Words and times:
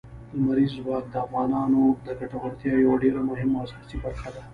لمریز 0.35 0.71
ځواک 0.83 1.05
د 1.09 1.15
افغانانو 1.25 1.81
د 2.05 2.07
ګټورتیا 2.19 2.73
یوه 2.83 2.95
ډېره 3.03 3.21
مهمه 3.29 3.55
او 3.59 3.65
اساسي 3.67 3.97
برخه 4.03 4.29
ده. 4.35 4.41